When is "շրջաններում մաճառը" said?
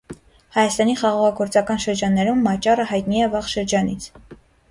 1.83-2.87